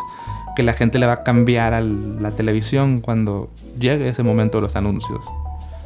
que 0.55 0.61
la 0.61 0.73
gente 0.73 0.99
le 0.99 1.07
va 1.07 1.13
a 1.13 1.23
cambiar 1.23 1.73
a 1.73 1.81
la 1.81 2.29
televisión 2.31 3.01
cuando 3.01 3.49
llegue 3.79 4.07
ese 4.07 4.21
momento 4.21 4.59
de 4.59 4.61
los 4.61 4.75
anuncios 4.75 5.25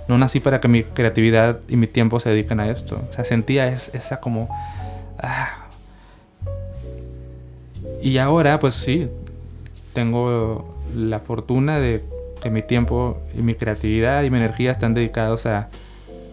no 0.08 0.18
nací 0.18 0.40
para 0.40 0.60
que 0.60 0.68
mi 0.68 0.84
creatividad 0.84 1.60
y 1.68 1.76
mi 1.76 1.88
tiempo 1.88 2.20
se 2.20 2.30
dediquen 2.30 2.60
a 2.60 2.70
esto. 2.70 3.02
O 3.10 3.14
sea, 3.14 3.26
sentía 3.26 3.68
esa 3.68 4.20
como... 4.20 4.50
Ah. 5.22 5.57
Y 8.08 8.20
ahora, 8.20 8.58
pues 8.58 8.74
sí, 8.74 9.10
tengo 9.92 10.80
la 10.96 11.20
fortuna 11.20 11.78
de 11.78 12.06
que 12.42 12.50
mi 12.50 12.62
tiempo 12.62 13.18
y 13.38 13.42
mi 13.42 13.54
creatividad 13.54 14.24
y 14.24 14.30
mi 14.30 14.38
energía 14.38 14.72
están 14.72 14.94
dedicados 14.94 15.46
a 15.46 15.68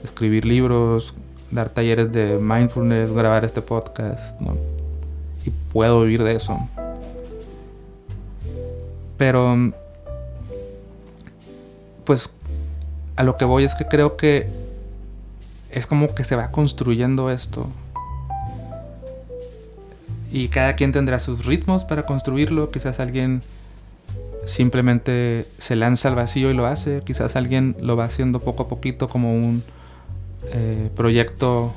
escribir 0.05 0.45
libros, 0.45 1.17
dar 1.51 1.71
talleres 1.71 2.13
de 2.13 2.39
mindfulness, 2.39 3.11
grabar 3.11 3.45
este 3.45 3.61
podcast, 3.61 4.41
¿no? 4.41 4.57
Y 5.45 5.51
puedo 5.73 6.03
vivir 6.03 6.23
de 6.23 6.37
eso. 6.37 6.57
Pero, 9.19 9.73
pues 12.05 12.31
a 13.17 13.25
lo 13.25 13.37
que 13.37 13.47
voy 13.47 13.65
es 13.65 13.75
que 13.75 13.87
creo 13.87 14.17
que 14.17 14.47
es 15.73 15.89
como 15.89 16.15
que 16.15 16.23
se 16.23 16.37
va 16.37 16.53
construyendo 16.53 17.33
esto. 17.33 17.67
Y 20.35 20.49
cada 20.49 20.75
quien 20.75 20.91
tendrá 20.91 21.21
sus 21.21 21.47
ritmos 21.47 21.85
para 21.85 22.07
construirlo. 22.07 22.73
Quizás 22.73 22.99
alguien 22.99 23.41
simplemente 24.47 25.47
se 25.59 25.77
lanza 25.77 26.09
al 26.09 26.17
vacío 26.17 26.51
y 26.51 26.55
lo 26.55 26.67
hace. 26.67 27.03
Quizás 27.05 27.37
alguien 27.37 27.77
lo 27.81 27.97
va 27.97 28.07
haciendo 28.07 28.41
poco 28.41 28.65
a 28.65 28.69
poquito 28.69 29.07
como 29.09 29.33
un 29.33 29.63
eh, 30.53 30.91
proyecto 30.97 31.73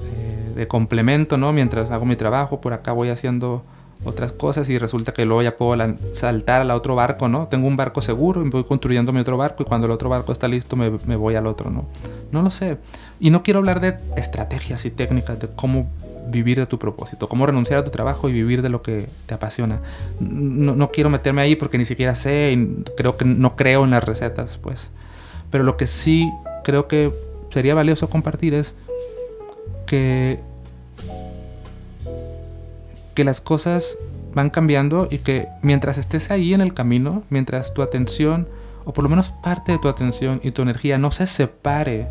eh, 0.00 0.54
de 0.56 0.66
complemento, 0.66 1.36
¿no? 1.36 1.52
Mientras 1.52 1.90
hago 1.90 2.06
mi 2.06 2.16
trabajo, 2.16 2.62
por 2.62 2.72
acá 2.72 2.92
voy 2.92 3.10
haciendo 3.10 3.62
otras 4.06 4.32
cosas 4.32 4.70
y 4.70 4.78
resulta 4.78 5.12
que 5.12 5.26
luego 5.26 5.42
ya 5.42 5.58
puedo 5.58 5.76
saltar 6.14 6.62
al 6.62 6.70
otro 6.70 6.94
barco, 6.94 7.28
¿no? 7.28 7.48
Tengo 7.48 7.68
un 7.68 7.76
barco 7.76 8.00
seguro 8.00 8.42
y 8.42 8.48
voy 8.48 8.64
construyendo 8.64 9.12
mi 9.12 9.20
otro 9.20 9.36
barco 9.36 9.64
y 9.64 9.66
cuando 9.66 9.86
el 9.86 9.90
otro 9.90 10.08
barco 10.08 10.32
está 10.32 10.48
listo 10.48 10.76
me, 10.76 10.90
me, 11.04 11.16
voy 11.16 11.34
al 11.34 11.46
otro, 11.46 11.70
¿no? 11.70 11.84
No 12.30 12.40
lo 12.40 12.48
sé. 12.48 12.78
Y 13.20 13.28
no 13.28 13.42
quiero 13.42 13.58
hablar 13.58 13.82
de 13.82 13.98
estrategias 14.16 14.86
y 14.86 14.90
técnicas 14.90 15.38
de 15.40 15.48
cómo 15.48 15.90
vivir 16.28 16.58
de 16.58 16.66
tu 16.66 16.78
propósito, 16.78 17.28
cómo 17.28 17.46
renunciar 17.46 17.80
a 17.80 17.84
tu 17.84 17.90
trabajo 17.90 18.28
y 18.28 18.32
vivir 18.32 18.62
de 18.62 18.68
lo 18.68 18.82
que 18.82 19.06
te 19.26 19.34
apasiona. 19.34 19.80
No, 20.20 20.74
no 20.74 20.90
quiero 20.90 21.10
meterme 21.10 21.42
ahí 21.42 21.56
porque 21.56 21.78
ni 21.78 21.84
siquiera 21.84 22.14
sé 22.14 22.52
y 22.52 22.84
creo 22.96 23.16
que 23.16 23.24
no 23.24 23.56
creo 23.56 23.84
en 23.84 23.90
las 23.90 24.04
recetas, 24.04 24.58
pues. 24.58 24.90
Pero 25.50 25.64
lo 25.64 25.76
que 25.76 25.86
sí 25.86 26.30
creo 26.64 26.88
que 26.88 27.10
sería 27.50 27.74
valioso 27.74 28.08
compartir 28.08 28.54
es 28.54 28.74
que 29.86 30.40
que 33.14 33.24
las 33.24 33.40
cosas 33.40 33.98
van 34.34 34.50
cambiando 34.50 35.08
y 35.10 35.18
que 35.18 35.48
mientras 35.60 35.98
estés 35.98 36.30
ahí 36.30 36.54
en 36.54 36.60
el 36.60 36.72
camino, 36.72 37.22
mientras 37.28 37.74
tu 37.74 37.82
atención, 37.82 38.48
o 38.84 38.92
por 38.92 39.04
lo 39.04 39.10
menos 39.10 39.30
parte 39.30 39.72
de 39.72 39.78
tu 39.78 39.88
atención 39.88 40.40
y 40.42 40.52
tu 40.52 40.62
energía 40.62 40.98
no 40.98 41.10
se 41.10 41.26
separe 41.26 42.08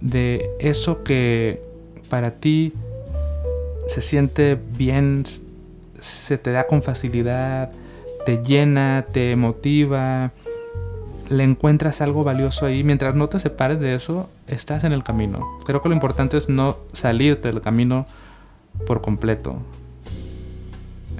de 0.00 0.50
eso 0.60 1.02
que 1.02 1.62
para 2.08 2.32
ti 2.32 2.72
se 3.86 4.00
siente 4.00 4.58
bien, 4.76 5.24
se 6.00 6.38
te 6.38 6.52
da 6.52 6.66
con 6.66 6.82
facilidad, 6.82 7.70
te 8.24 8.42
llena, 8.42 9.04
te 9.12 9.36
motiva, 9.36 10.32
le 11.28 11.44
encuentras 11.44 12.00
algo 12.00 12.24
valioso 12.24 12.66
ahí, 12.66 12.82
mientras 12.84 13.14
no 13.14 13.28
te 13.28 13.38
separes 13.38 13.80
de 13.80 13.94
eso, 13.94 14.28
estás 14.46 14.84
en 14.84 14.92
el 14.92 15.02
camino. 15.02 15.46
Creo 15.64 15.80
que 15.80 15.88
lo 15.88 15.94
importante 15.94 16.36
es 16.36 16.48
no 16.48 16.76
salirte 16.92 17.48
del 17.48 17.60
camino 17.60 18.06
por 18.86 19.00
completo. 19.00 19.56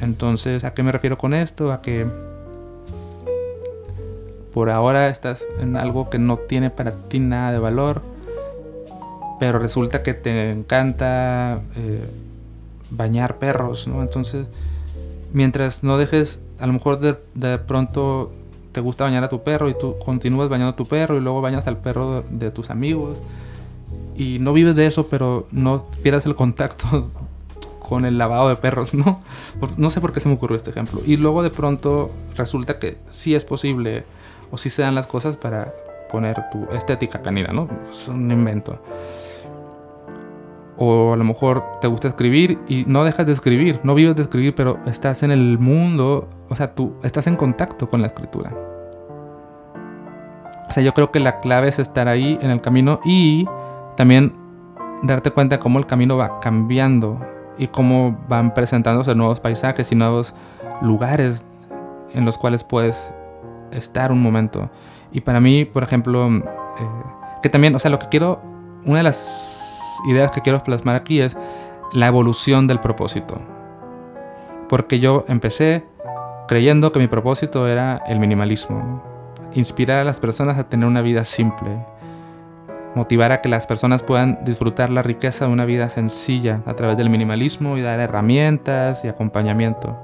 Entonces, 0.00 0.64
¿a 0.64 0.75
qué 0.75 0.83
me 0.83 0.93
refiero 0.93 1.17
con 1.19 1.35
esto? 1.35 1.73
A 1.73 1.81
que 1.81 2.07
por 4.52 4.71
ahora 4.71 5.09
estás 5.09 5.47
en 5.61 5.76
algo 5.76 6.11
que 6.11 6.19
no 6.19 6.38
tiene 6.38 6.71
para 6.71 6.93
ti 6.93 7.21
nada 7.21 7.52
de 7.52 7.59
valor, 7.59 8.02
pero 9.38 9.59
resulta 9.59 10.02
que 10.02 10.14
te 10.14 10.50
encanta 10.50 11.61
eh, 11.76 12.05
bañar 12.91 13.39
perros, 13.39 13.87
¿no? 13.87 14.03
Entonces, 14.03 14.47
mientras 15.33 15.83
no 15.83 15.99
dejes, 15.99 16.41
a 16.59 16.67
lo 16.67 16.73
mejor 16.73 17.01
de, 17.01 17.17
de, 17.35 17.59
pronto 17.59 18.33
te 18.73 18.81
gusta 18.81 19.05
bañar 19.05 19.25
a 19.25 19.29
tu 19.29 19.43
perro 19.43 19.69
y 19.69 19.75
tú 19.75 19.97
continúas 20.05 20.49
bañando 20.49 20.73
a 20.73 20.77
tu 20.77 20.87
perro 20.87 21.17
y 21.17 21.21
luego 21.21 21.41
bañas 21.41 21.67
al 21.67 21.79
perro 21.79 22.23
de, 22.23 22.47
de 22.47 22.51
tus 22.51 22.71
amigos 22.71 23.19
y 24.17 24.39
no 24.39 24.53
vives 24.53 24.77
de 24.77 24.87
eso, 24.87 25.07
pero 25.09 25.47
no 25.51 25.85
pierdas 26.03 26.27
el 26.27 26.35
contacto 26.35 27.11
con 27.81 28.05
el 28.05 28.19
lavado 28.19 28.49
de 28.49 28.57
perros, 28.57 28.95
¿no? 28.95 29.21
No 29.77 29.91
sé 29.91 30.01
por 30.01 30.13
qué 30.13 30.21
se 30.21 30.29
me 30.29 30.35
ocurrió 30.35 30.57
este 30.57 30.71
ejemplo. 30.71 31.01
Y 31.07 31.17
luego 31.17 31.43
de 31.43 31.51
pronto 31.51 32.11
resulta 32.37 32.79
que 32.79 32.99
sí 33.09 33.35
es 33.35 33.45
posible 33.45 34.05
o 34.51 34.59
sí 34.59 34.71
se 34.71 34.83
dan 34.83 34.95
las 34.95 35.07
cosas 35.07 35.37
para 35.37 35.73
poner 36.11 36.51
tu 36.51 36.65
estética 36.75 37.23
canina, 37.23 37.53
¿no? 37.53 37.69
Es 37.91 38.09
un 38.09 38.31
invento. 38.31 38.83
O 40.83 41.13
a 41.13 41.17
lo 41.17 41.25
mejor 41.25 41.63
te 41.83 41.89
gusta 41.89 42.09
escribir 42.09 42.59
y 42.67 42.85
no 42.87 43.05
dejas 43.05 43.27
de 43.27 43.33
escribir, 43.33 43.81
no 43.83 43.95
vives 43.95 44.17
de 44.17 44.23
escribir, 44.23 44.55
pero 44.55 44.79
estás 44.87 45.23
en 45.23 45.31
el 45.31 45.59
mundo, 45.59 46.27
o 46.49 46.57
sea, 46.57 46.75
tú 46.75 46.95
estás 47.03 47.27
en 47.27 47.37
contacto 47.37 47.89
con 47.89 48.01
la 48.01 48.07
escritura. 48.07 48.51
O 50.69 50.73
sea, 50.73 50.83
yo 50.83 50.95
creo 50.95 51.11
que 51.11 51.21
la 51.21 51.41
clave 51.41 51.69
es 51.69 51.79
estar 51.79 52.09
ahí 52.09 52.39
en 52.41 52.51
el 52.51 52.63
camino 52.63 53.01
y 53.05 53.47
también 53.97 54.33
darte 55.03 55.31
cuenta 55.31 55.57
de 55.57 55.61
cómo 55.61 55.79
el 55.79 55.87
camino 55.87 56.17
va 56.17 56.41
cambiando 56.41 57.21
y 57.59 57.67
cómo 57.67 58.19
van 58.29 58.55
presentándose 58.55 59.15
nuevos 59.15 59.39
paisajes 59.39 59.93
y 59.93 59.97
nuevos 59.97 60.35
lugares 60.81 61.45
en 62.15 62.25
los 62.25 62.39
cuales 62.39 62.65
puedes 62.65 63.13
estar 63.73 64.13
un 64.13 64.23
momento. 64.23 64.71
Y 65.13 65.21
para 65.21 65.41
mí, 65.41 65.67
por 65.67 65.83
ejemplo, 65.83 66.29
eh, 66.29 66.43
que 67.43 67.49
también, 67.49 67.75
o 67.75 67.79
sea, 67.79 67.91
lo 67.91 67.99
que 67.99 68.09
quiero, 68.09 68.41
una 68.87 68.99
de 68.99 69.03
las 69.05 69.60
ideas 70.09 70.30
que 70.30 70.40
quiero 70.40 70.62
plasmar 70.62 70.97
aquí 70.97 71.21
es 71.21 71.37
la 71.92 72.07
evolución 72.07 72.66
del 72.66 72.80
propósito. 72.80 73.40
Porque 74.69 75.00
yo 75.00 75.25
empecé 75.28 75.85
creyendo 76.47 76.92
que 76.92 76.99
mi 76.99 77.09
propósito 77.09 77.69
era 77.69 78.02
el 78.07 78.19
minimalismo, 78.19 79.02
inspirar 79.54 79.99
a 79.99 80.04
las 80.04 80.21
personas 80.21 80.59
a 80.59 80.69
tener 80.69 80.87
una 80.87 81.02
vida 81.02 81.25
simple, 81.25 81.85
motivar 82.95 83.33
a 83.33 83.40
que 83.40 83.49
las 83.49 83.66
personas 83.66 84.02
puedan 84.02 84.45
disfrutar 84.45 84.90
la 84.90 85.02
riqueza 85.02 85.47
de 85.47 85.52
una 85.52 85.64
vida 85.64 85.88
sencilla 85.88 86.62
a 86.66 86.75
través 86.75 86.97
del 86.97 87.11
minimalismo 87.11 87.76
y 87.76 87.83
dar 87.83 88.00
herramientas 88.00 89.04
y 89.04 89.09
acompañamiento. 89.09 89.97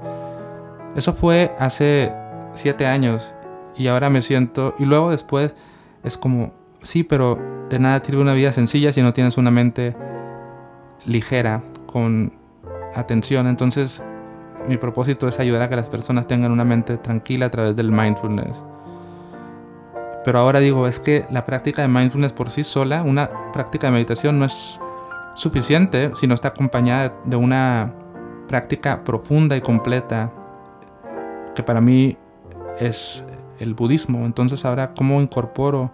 Eso 0.95 1.13
fue 1.13 1.51
hace 1.59 2.11
siete 2.53 2.85
años 2.85 3.33
y 3.75 3.87
ahora 3.87 4.09
me 4.09 4.21
siento 4.21 4.73
y 4.79 4.85
luego 4.85 5.11
después 5.11 5.55
es 6.03 6.17
como, 6.17 6.53
sí, 6.81 7.03
pero 7.03 7.39
de 7.69 7.79
nada 7.79 8.01
sirve 8.03 8.21
una 8.21 8.33
vida 8.33 8.51
sencilla 8.51 8.91
si 8.91 9.01
no 9.01 9.13
tienes 9.13 9.37
una 9.37 9.51
mente 9.51 9.95
ligera, 11.05 11.61
con 11.85 12.31
atención. 12.95 13.47
Entonces 13.47 14.03
mi 14.67 14.77
propósito 14.77 15.27
es 15.27 15.39
ayudar 15.39 15.61
a 15.63 15.69
que 15.69 15.75
las 15.75 15.89
personas 15.89 16.27
tengan 16.27 16.51
una 16.51 16.65
mente 16.65 16.97
tranquila 16.97 17.47
a 17.47 17.49
través 17.49 17.75
del 17.75 17.91
mindfulness. 17.91 18.63
Pero 20.23 20.39
ahora 20.39 20.59
digo, 20.59 20.87
es 20.87 20.99
que 20.99 21.25
la 21.29 21.45
práctica 21.45 21.81
de 21.81 21.87
mindfulness 21.87 22.33
por 22.33 22.49
sí 22.49 22.63
sola, 22.63 23.01
una 23.03 23.29
práctica 23.53 23.87
de 23.87 23.93
meditación 23.93 24.39
no 24.39 24.45
es 24.45 24.79
suficiente 25.35 26.11
si 26.15 26.27
no 26.27 26.33
está 26.33 26.49
acompañada 26.49 27.13
de 27.23 27.37
una 27.37 27.93
práctica 28.47 29.03
profunda 29.03 29.55
y 29.55 29.61
completa, 29.61 30.31
que 31.55 31.63
para 31.63 31.79
mí 31.79 32.17
es 32.77 33.23
el 33.59 33.73
budismo. 33.73 34.25
Entonces 34.25 34.65
ahora, 34.65 34.93
¿cómo 34.93 35.21
incorporo 35.21 35.91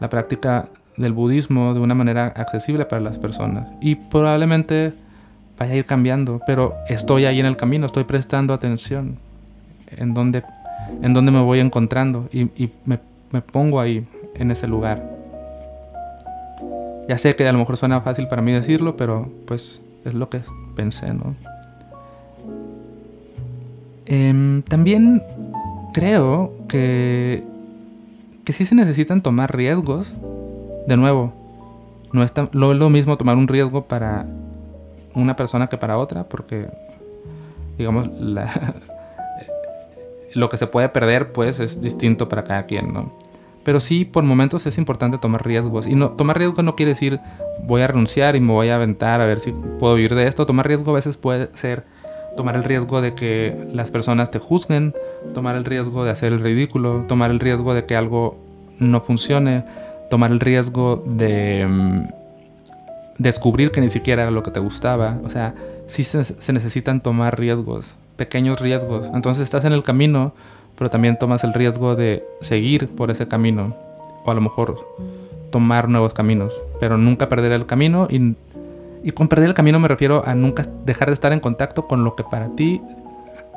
la 0.00 0.08
práctica 0.08 0.68
del 0.96 1.12
budismo 1.12 1.74
de 1.74 1.80
una 1.80 1.94
manera 1.94 2.26
accesible 2.26 2.84
para 2.84 3.00
las 3.00 3.18
personas? 3.18 3.68
Y 3.80 3.96
probablemente 3.96 4.92
vaya 5.58 5.72
a 5.72 5.76
ir 5.76 5.84
cambiando, 5.84 6.40
pero 6.46 6.74
estoy 6.88 7.24
ahí 7.24 7.40
en 7.40 7.46
el 7.46 7.56
camino, 7.56 7.86
estoy 7.86 8.04
prestando 8.04 8.54
atención 8.54 9.18
en 9.96 10.14
dónde, 10.14 10.42
en 11.02 11.14
dónde 11.14 11.32
me 11.32 11.40
voy 11.40 11.60
encontrando 11.60 12.28
y, 12.32 12.70
me, 12.84 12.98
pongo 13.40 13.80
ahí, 13.80 14.06
en 14.34 14.50
ese 14.50 14.66
lugar. 14.66 15.02
Ya 17.08 17.18
sé 17.18 17.34
que 17.34 17.48
a 17.48 17.52
lo 17.52 17.58
mejor 17.58 17.76
suena 17.76 18.00
fácil 18.00 18.28
para 18.28 18.42
mí 18.42 18.52
decirlo, 18.52 18.96
pero 18.96 19.30
pues 19.46 19.82
es 20.04 20.14
lo 20.14 20.28
que 20.28 20.40
pensé, 20.76 21.12
¿no? 21.12 21.34
Em, 24.06 24.62
también 24.62 25.22
creo 25.92 26.54
que, 26.68 27.44
que 28.48 28.54
sí 28.54 28.64
se 28.64 28.74
necesitan 28.74 29.22
tomar 29.22 29.54
riesgos. 29.54 30.14
De 30.86 30.96
nuevo, 30.96 31.34
no 32.14 32.22
es 32.22 32.32
lo, 32.52 32.88
mismo 32.88 33.18
tomar 33.18 33.36
un 33.36 33.46
riesgo 33.46 33.84
para 33.84 34.24
una 35.14 35.36
persona 35.36 35.66
que 35.66 35.76
para 35.76 35.98
otra, 35.98 36.24
porque, 36.24 36.66
digamos, 37.76 38.08
lo 40.34 40.48
que 40.48 40.56
se 40.56 40.66
puede 40.66 40.88
perder, 40.88 41.32
pues 41.32 41.60
es 41.60 41.82
distinto 41.82 42.30
para 42.30 42.42
cada 42.42 42.64
quien, 42.64 42.90
¿no? 42.90 43.12
Pero 43.64 43.80
sí, 43.80 44.06
por 44.06 44.24
momentos 44.24 44.64
es 44.64 44.78
importante 44.78 45.18
tomar 45.18 45.44
riesgos. 45.44 45.86
Y 45.86 45.94
no, 45.94 46.12
tomar 46.12 46.38
riesgos 46.38 46.64
no 46.64 46.74
quiere 46.74 46.92
decir 46.92 47.20
voy 47.64 47.82
a 47.82 47.86
renunciar 47.86 48.34
y 48.34 48.40
me 48.40 48.54
voy 48.54 48.70
a 48.70 48.76
aventar 48.76 49.20
a 49.20 49.26
ver 49.26 49.40
si 49.40 49.52
puedo 49.78 49.94
vivir 49.94 50.14
de 50.14 50.26
esto. 50.26 50.46
Tomar 50.46 50.66
riesgo 50.66 50.92
a 50.92 50.94
veces 50.94 51.18
puede 51.18 51.54
ser 51.54 51.84
tomar 52.38 52.54
el 52.54 52.62
riesgo 52.62 53.00
de 53.00 53.14
que 53.14 53.66
las 53.72 53.90
personas 53.90 54.30
te 54.30 54.38
juzguen, 54.38 54.94
tomar 55.34 55.56
el 55.56 55.64
riesgo 55.64 56.04
de 56.04 56.12
hacer 56.12 56.32
el 56.32 56.38
ridículo, 56.38 57.04
tomar 57.08 57.32
el 57.32 57.40
riesgo 57.40 57.74
de 57.74 57.84
que 57.84 57.96
algo 57.96 58.38
no 58.78 59.00
funcione, 59.00 59.64
tomar 60.08 60.30
el 60.30 60.38
riesgo 60.38 61.02
de 61.04 61.66
mm, 61.68 62.02
descubrir 63.18 63.72
que 63.72 63.80
ni 63.80 63.88
siquiera 63.88 64.22
era 64.22 64.30
lo 64.30 64.44
que 64.44 64.52
te 64.52 64.60
gustaba. 64.60 65.18
O 65.24 65.30
sea, 65.30 65.56
sí 65.88 66.04
se, 66.04 66.22
se, 66.22 66.52
necesitan 66.52 67.02
tomar 67.02 67.36
riesgos, 67.36 67.96
pequeños 68.14 68.60
riesgos. 68.60 69.10
Entonces 69.12 69.42
estás 69.42 69.64
en 69.64 69.72
el 69.72 69.82
camino, 69.82 70.32
pero 70.76 70.90
también 70.90 71.18
tomas 71.18 71.42
el 71.42 71.52
riesgo 71.52 71.96
de 71.96 72.24
seguir 72.40 72.86
por 72.86 73.10
ese 73.10 73.26
camino. 73.26 73.74
O 74.24 74.30
a 74.30 74.34
lo 74.34 74.40
mejor 74.40 74.78
tomar 75.50 75.88
nuevos 75.88 76.14
caminos, 76.14 76.54
pero 76.78 76.98
nunca 76.98 77.28
perder 77.28 77.50
el 77.50 77.66
camino 77.66 78.06
y 78.08 78.36
y 79.02 79.10
con 79.12 79.28
perder 79.28 79.48
el 79.48 79.54
camino 79.54 79.78
me 79.78 79.88
refiero 79.88 80.22
a 80.26 80.34
nunca 80.34 80.64
dejar 80.84 81.08
de 81.08 81.14
estar 81.14 81.32
en 81.32 81.40
contacto 81.40 81.86
con 81.86 82.04
lo 82.04 82.16
que 82.16 82.24
para 82.24 82.48
ti 82.50 82.80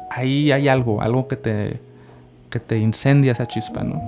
ahí 0.10 0.52
hay 0.52 0.68
algo, 0.68 1.02
algo 1.02 1.28
que 1.28 1.38
te, 1.38 1.80
que 2.50 2.60
te 2.60 2.78
incendia 2.78 3.32
esa 3.32 3.46
chispa, 3.46 3.84
¿no? 3.84 4.02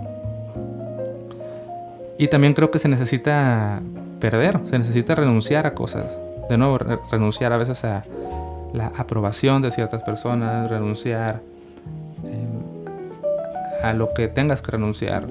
Y 2.17 2.27
también 2.27 2.53
creo 2.53 2.69
que 2.69 2.79
se 2.79 2.87
necesita 2.87 3.81
perder, 4.19 4.59
se 4.65 4.77
necesita 4.77 5.15
renunciar 5.15 5.65
a 5.65 5.73
cosas. 5.73 6.17
De 6.49 6.57
nuevo, 6.57 6.77
renunciar 6.77 7.53
a 7.53 7.57
veces 7.57 7.83
a 7.85 8.03
la 8.73 8.87
aprobación 8.95 9.61
de 9.61 9.71
ciertas 9.71 10.03
personas, 10.03 10.69
renunciar 10.69 11.41
eh, 12.25 12.47
a 13.83 13.93
lo 13.93 14.13
que 14.13 14.27
tengas 14.27 14.61
que 14.61 14.71
renunciar, 14.71 15.27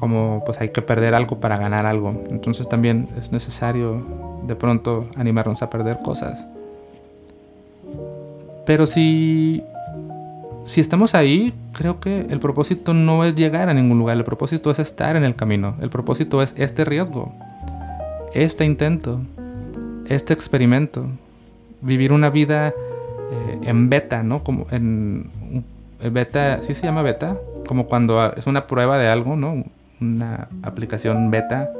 como 0.00 0.42
pues 0.46 0.58
hay 0.60 0.70
que 0.70 0.80
perder 0.80 1.14
algo 1.14 1.38
para 1.38 1.58
ganar 1.58 1.84
algo. 1.84 2.14
Entonces 2.30 2.66
también 2.68 3.06
es 3.18 3.30
necesario 3.32 4.02
de 4.46 4.56
pronto 4.56 5.06
animarnos 5.14 5.62
a 5.62 5.68
perder 5.68 5.98
cosas. 6.02 6.46
Pero 8.64 8.86
si, 8.86 9.62
si 10.64 10.80
estamos 10.80 11.14
ahí, 11.14 11.52
creo 11.72 12.00
que 12.00 12.22
el 12.22 12.40
propósito 12.40 12.94
no 12.94 13.24
es 13.24 13.34
llegar 13.34 13.68
a 13.68 13.74
ningún 13.74 13.98
lugar, 13.98 14.16
el 14.16 14.24
propósito 14.24 14.70
es 14.70 14.78
estar 14.78 15.16
en 15.16 15.24
el 15.24 15.36
camino, 15.36 15.74
el 15.82 15.90
propósito 15.90 16.42
es 16.42 16.54
este 16.56 16.84
riesgo, 16.84 17.32
este 18.32 18.64
intento, 18.64 19.20
este 20.08 20.32
experimento, 20.32 21.06
vivir 21.82 22.12
una 22.12 22.30
vida 22.30 22.68
eh, 22.68 23.58
en 23.64 23.90
beta, 23.90 24.22
¿no? 24.22 24.42
Como 24.42 24.66
en 24.70 25.30
beta, 26.10 26.62
¿sí 26.62 26.72
se 26.72 26.86
llama 26.86 27.02
beta? 27.02 27.36
Como 27.66 27.86
cuando 27.86 28.32
es 28.32 28.46
una 28.46 28.66
prueba 28.66 28.96
de 28.96 29.08
algo, 29.08 29.36
¿no? 29.36 29.62
Una 30.00 30.48
aplicación 30.62 31.30
beta, 31.30 31.70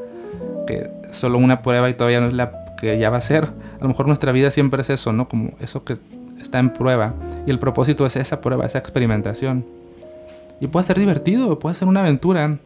que 0.67 0.91
solo 1.11 1.39
una 1.39 1.63
prueba 1.63 1.91
y 1.91 1.95
todavía 1.95 2.21
no 2.21 2.29
es 2.29 2.35
la 2.35 2.53
que 2.81 2.99
ya 2.99 3.11
va 3.11 3.19
a 3.19 3.23
ser. 3.23 3.45
A 3.45 3.83
lo 3.83 3.89
mejor 3.89 4.07
nuestra 4.07 4.33
vida 4.33 4.51
siempre 4.51 4.83
es 4.83 4.91
eso, 4.91 5.13
¿no? 5.13 5.29
Como 5.29 5.51
eso 5.61 5.85
que 5.85 5.99
está 6.41 6.59
en 6.59 6.73
prueba. 6.73 7.15
Y 7.47 7.51
el 7.51 7.59
propósito 7.59 8.07
es 8.07 8.17
esa 8.17 8.41
prueba, 8.41 8.67
esa 8.67 8.79
experimentación. 8.79 9.65
Y 10.61 10.67
puede 10.67 10.87
ser 10.87 10.99
divertido, 10.99 11.59
puede 11.59 11.75
ser 11.75 11.89
una 11.89 12.01
aventura. 12.01 12.59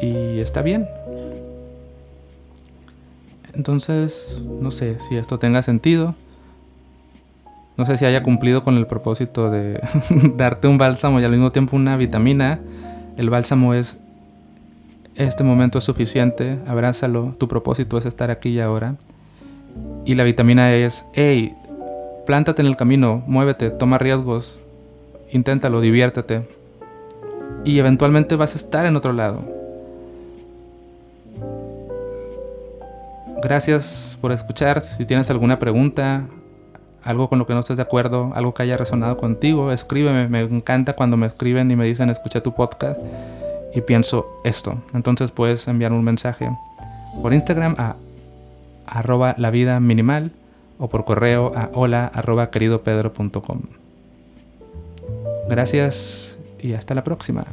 Y 0.00 0.40
está 0.40 0.62
bien. 0.62 0.88
Entonces, 3.54 4.42
no 4.60 4.70
sé 4.70 5.00
si 5.00 5.16
esto 5.16 5.38
tenga 5.38 5.62
sentido. 5.62 6.14
No 7.76 7.84
sé 7.84 7.96
si 7.96 8.04
haya 8.06 8.22
cumplido 8.22 8.62
con 8.62 8.76
el 8.76 8.86
propósito 8.86 9.50
de 9.50 9.80
darte 10.36 10.68
un 10.68 10.78
bálsamo 10.78 11.20
y 11.20 11.24
al 11.24 11.30
mismo 11.30 11.52
tiempo 11.52 11.76
una 11.76 11.96
vitamina 11.96 12.60
el 13.16 13.30
bálsamo 13.30 13.74
es, 13.74 13.96
este 15.14 15.44
momento 15.44 15.78
es 15.78 15.84
suficiente, 15.84 16.58
abrázalo, 16.66 17.34
tu 17.38 17.48
propósito 17.48 17.96
es 17.96 18.06
estar 18.06 18.30
aquí 18.30 18.50
y 18.50 18.60
ahora. 18.60 18.96
Y 20.04 20.14
la 20.14 20.24
vitamina 20.24 20.72
E 20.72 20.84
es, 20.84 21.06
hey, 21.14 21.54
plántate 22.26 22.62
en 22.62 22.68
el 22.68 22.76
camino, 22.76 23.22
muévete, 23.26 23.70
toma 23.70 23.98
riesgos, 23.98 24.60
inténtalo, 25.32 25.80
diviértete. 25.80 26.46
Y 27.64 27.78
eventualmente 27.78 28.36
vas 28.36 28.54
a 28.54 28.58
estar 28.58 28.86
en 28.86 28.96
otro 28.96 29.12
lado. 29.12 29.56
Gracias 33.42 34.18
por 34.20 34.32
escuchar. 34.32 34.80
Si 34.80 35.04
tienes 35.04 35.30
alguna 35.30 35.58
pregunta, 35.58 36.26
algo 37.06 37.28
con 37.28 37.38
lo 37.38 37.46
que 37.46 37.54
no 37.54 37.60
estés 37.60 37.76
de 37.76 37.82
acuerdo, 37.82 38.32
algo 38.34 38.52
que 38.52 38.64
haya 38.64 38.76
resonado 38.76 39.16
contigo, 39.16 39.72
escríbeme. 39.72 40.28
Me 40.28 40.40
encanta 40.40 40.94
cuando 40.94 41.16
me 41.16 41.26
escriben 41.26 41.70
y 41.70 41.76
me 41.76 41.84
dicen, 41.84 42.10
escuché 42.10 42.40
tu 42.40 42.52
podcast 42.52 43.00
y 43.74 43.80
pienso 43.80 44.40
esto. 44.44 44.82
Entonces 44.92 45.30
puedes 45.30 45.68
enviar 45.68 45.92
un 45.92 46.04
mensaje 46.04 46.50
por 47.22 47.32
Instagram 47.32 47.76
a 47.78 47.96
arroba 48.86 49.34
la 49.38 49.50
vida 49.50 49.80
minimal 49.80 50.30
o 50.78 50.88
por 50.88 51.04
correo 51.04 51.52
a 51.56 51.70
hola 51.74 52.10
queridopedro.com. 52.52 53.60
Gracias 55.48 56.38
y 56.60 56.74
hasta 56.74 56.94
la 56.94 57.04
próxima. 57.04 57.44